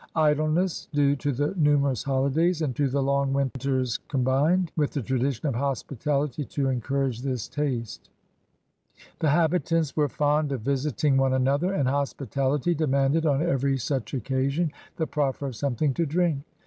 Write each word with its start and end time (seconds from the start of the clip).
Idleness 0.15 0.87
due 0.91 1.15
to 1.17 1.31
the 1.31 1.53
numerous 1.55 2.01
holidays 2.01 2.63
and 2.63 2.75
to 2.75 2.89
the 2.89 3.03
long 3.03 3.33
winters 3.33 3.99
com 4.07 4.23
bined 4.25 4.69
with 4.75 4.93
the 4.93 5.01
tradition 5.03 5.47
of 5.47 5.53
hospitality 5.53 6.43
to 6.43 6.63
encour 6.69 7.07
age 7.09 7.21
this 7.21 7.47
taste. 7.47 8.09
The 9.19 9.29
habitants 9.29 9.95
were 9.95 10.09
fond 10.09 10.51
of 10.53 10.61
visiting 10.61 11.17
one 11.17 11.33
another, 11.33 11.71
and 11.71 11.87
hospitality 11.87 12.73
demanded 12.73 13.27
on 13.27 13.43
every 13.43 13.77
such 13.77 14.15
occasion 14.15 14.71
the 14.95 15.05
proffer 15.05 15.45
of 15.45 15.55
something 15.55 15.93
to 15.93 16.07
drink. 16.07 16.41